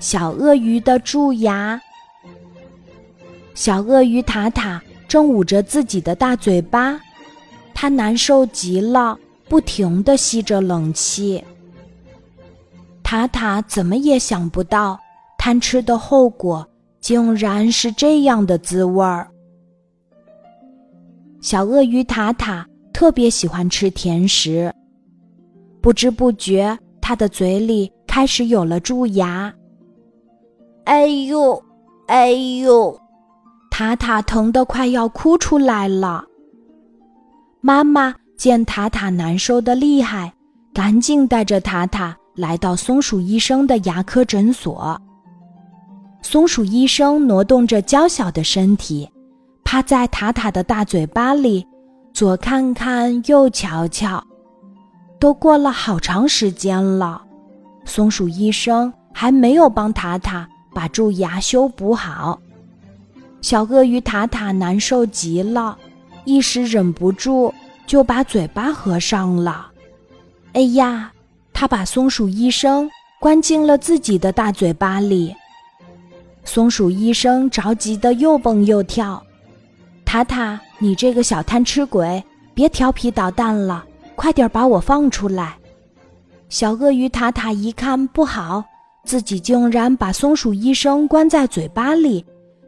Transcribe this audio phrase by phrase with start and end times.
[0.00, 1.80] 小鳄鱼的蛀牙。
[3.54, 7.00] 小鳄鱼塔塔正捂着自己的大嘴巴，
[7.74, 11.42] 它难受极了，不停地吸着冷气。
[13.02, 14.98] 塔塔怎么也想不到，
[15.36, 16.66] 贪吃的后果
[16.98, 19.28] 竟然是这样的滋味儿。
[21.42, 24.72] 小鳄鱼塔塔特别喜欢吃甜食，
[25.82, 29.50] 不知不觉，它的嘴里开始有了蛀牙。
[30.84, 31.62] 哎呦，
[32.08, 32.94] 哎呦，
[33.70, 36.22] 塔塔疼得快要哭出来了。
[37.62, 40.30] 妈妈见塔塔难受的厉害，
[40.74, 45.00] 赶紧带着塔塔来到松鼠医生的牙科诊所。
[46.20, 49.08] 松鼠医生挪动着娇小的身体，
[49.64, 51.66] 趴在塔塔的大嘴巴里，
[52.12, 54.22] 左看看，右瞧瞧。
[55.18, 57.22] 都过了好长时间了，
[57.94, 60.48] 松鼠医生还没有帮塔塔。
[60.74, 62.40] 把蛀牙修补好，
[63.42, 65.76] 小鳄鱼塔塔难受极了，
[66.24, 67.52] 一时忍不住
[67.86, 69.66] 就把嘴巴合上了。
[70.54, 71.12] 哎呀，
[71.52, 75.36] 他把松鼠医生关进了自己的大嘴巴里。
[76.42, 79.22] 松鼠医生着急的又蹦又跳
[80.06, 83.84] ：“塔塔，你这个小贪吃鬼，别调皮捣蛋了，
[84.16, 85.54] 快点把我放出来！”
[86.52, 88.62] 小鳄鱼塔塔一看不好。
[89.06, 92.22] 自己竟然把松鼠医生关在嘴巴里，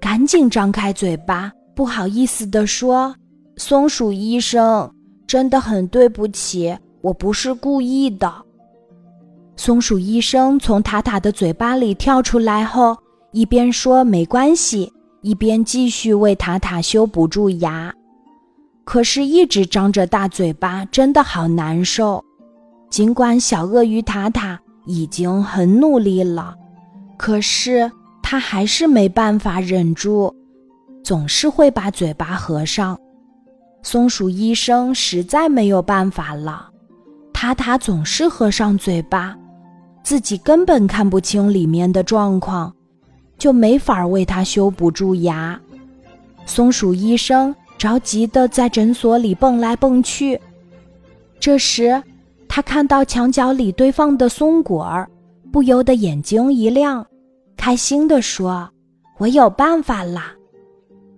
[0.00, 3.14] 赶紧张开嘴巴，不好意思地说
[3.56, 4.92] ：“松鼠医生，
[5.28, 8.34] 真的很对不起，我不是故意的。”
[9.56, 12.96] 松鼠医生从塔塔的嘴巴里跳出来后，
[13.30, 14.92] 一边说“没关系”，
[15.22, 17.94] 一边继续为塔塔修补蛀牙。
[18.84, 22.22] 可是，一直张着大嘴巴，真的好难受。
[22.90, 24.60] 尽管小鳄鱼塔塔。
[24.90, 26.56] 已经很努力了，
[27.18, 30.34] 可是他还是没办法忍住，
[31.04, 32.98] 总是会把嘴巴合上。
[33.82, 36.70] 松鼠医生实在没有办法了，
[37.34, 39.36] 塔塔总是合上嘴巴，
[40.02, 42.74] 自己根本看不清里面的状况，
[43.36, 45.60] 就没法为他修补蛀牙。
[46.46, 50.40] 松鼠医生着急地在诊所里蹦来蹦去，
[51.38, 52.02] 这时。
[52.48, 55.08] 他看到墙角里堆放的松果儿，
[55.52, 57.06] 不由得眼睛一亮，
[57.56, 58.68] 开心地说
[59.18, 60.32] ：“我有办法啦！”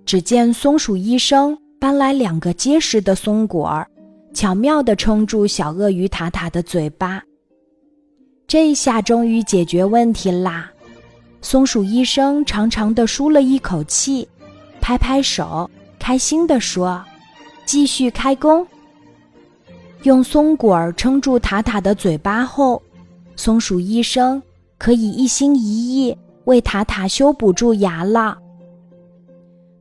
[0.05, 3.87] 只见松鼠医生搬来两个结实的松果儿，
[4.35, 7.23] 巧妙地撑住小鳄鱼塔塔的嘴巴。
[8.47, 10.71] 这下终于解决问题啦！
[11.41, 14.29] 松鼠医生长长的舒了一口气，
[14.81, 17.03] 拍拍手，开心地说
[17.65, 18.67] ：“继续开工。”
[20.05, 22.81] 用松果儿撑住塔塔的嘴巴后，
[23.37, 24.43] 松鼠医生
[24.79, 28.39] 可以一心一意为塔塔修补蛀牙了。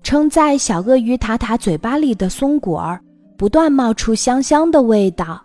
[0.03, 2.99] 撑在小鳄鱼塔塔嘴巴里的松果儿
[3.37, 5.41] 不断冒出香香的味道，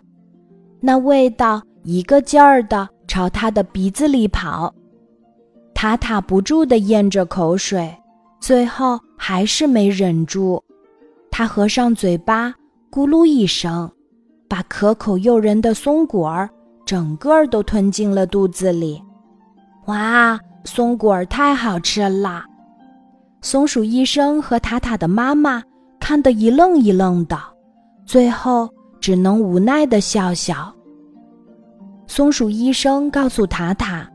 [0.81, 4.73] 那味道一个劲儿的朝他的鼻子里跑。
[5.73, 7.95] 塔塔不住的咽着口水，
[8.41, 10.61] 最后还是没忍住，
[11.31, 12.53] 他合上嘴巴，
[12.91, 13.89] 咕噜一声。
[14.47, 16.49] 把可口诱人的松果儿
[16.85, 19.01] 整个都吞进了肚子里，
[19.85, 22.43] 哇，松果儿太好吃了！
[23.41, 25.61] 松鼠医生和塔塔的妈妈
[25.99, 27.37] 看得一愣一愣的，
[28.05, 28.69] 最后
[28.99, 30.71] 只能无奈的笑笑。
[32.07, 34.07] 松鼠医生告诉塔塔：“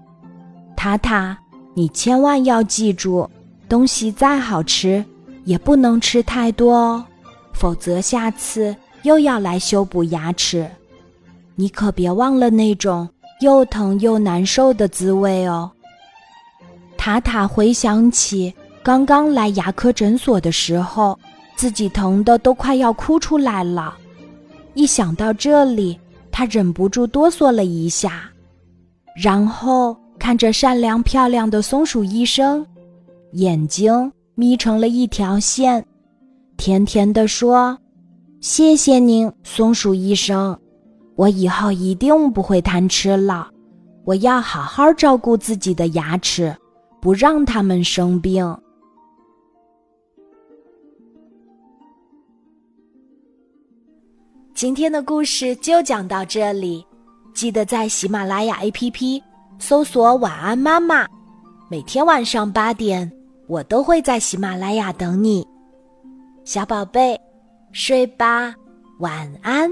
[0.76, 1.36] 塔塔，
[1.74, 3.28] 你千万要记住，
[3.68, 5.04] 东西再好吃，
[5.44, 7.04] 也不能吃太多哦，
[7.52, 10.70] 否则下次……”又要来修补牙齿，
[11.54, 13.08] 你可别忘了那种
[13.40, 15.70] 又疼又难受的滋味哦。
[16.96, 21.18] 塔塔回想起刚刚来牙科诊所的时候，
[21.56, 23.96] 自己疼的都快要哭出来了。
[24.74, 25.98] 一想到这里，
[26.30, 28.30] 他忍不住哆嗦了一下，
[29.16, 32.66] 然后看着善良漂亮的松鼠医生，
[33.32, 35.82] 眼睛眯成了一条线，
[36.58, 37.76] 甜甜地说。
[38.40, 40.58] 谢谢您，松鼠医生。
[41.14, 43.50] 我以后一定不会贪吃了。
[44.06, 46.56] 我要好好照顾自己的牙齿，
[47.02, 48.58] 不让它们生病。
[54.54, 56.82] 今天的故事就讲到这里，
[57.34, 59.22] 记得在喜马拉雅 APP
[59.58, 61.06] 搜索“晚安妈妈”，
[61.68, 63.10] 每天晚上八点，
[63.46, 65.46] 我都会在喜马拉雅等你，
[66.42, 67.20] 小宝贝。
[67.72, 68.54] 睡吧，
[68.98, 69.70] 晚安。